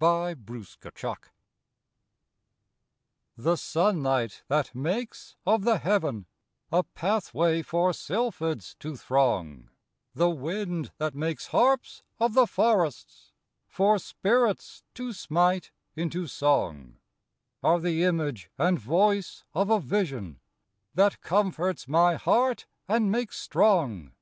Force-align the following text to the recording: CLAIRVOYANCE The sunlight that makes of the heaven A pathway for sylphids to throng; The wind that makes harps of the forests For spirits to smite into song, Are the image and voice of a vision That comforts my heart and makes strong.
CLAIRVOYANCE 0.00 1.18
The 3.36 3.56
sunlight 3.56 4.44
that 4.46 4.72
makes 4.72 5.34
of 5.44 5.64
the 5.64 5.78
heaven 5.78 6.26
A 6.70 6.84
pathway 6.84 7.62
for 7.62 7.90
sylphids 7.90 8.76
to 8.78 8.94
throng; 8.96 9.70
The 10.14 10.30
wind 10.30 10.92
that 10.98 11.16
makes 11.16 11.48
harps 11.48 12.04
of 12.20 12.34
the 12.34 12.46
forests 12.46 13.32
For 13.66 13.98
spirits 13.98 14.84
to 14.94 15.12
smite 15.12 15.72
into 15.96 16.28
song, 16.28 16.98
Are 17.60 17.80
the 17.80 18.04
image 18.04 18.50
and 18.56 18.78
voice 18.78 19.42
of 19.52 19.68
a 19.68 19.80
vision 19.80 20.38
That 20.94 21.20
comforts 21.22 21.88
my 21.88 22.14
heart 22.14 22.66
and 22.86 23.10
makes 23.10 23.36
strong. 23.36 24.12